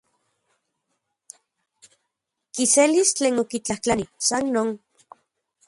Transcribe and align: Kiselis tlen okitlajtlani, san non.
Kiselis 2.55 3.11
tlen 3.17 3.37
okitlajtlani, 3.45 4.07
san 4.31 4.51
non. 4.57 4.73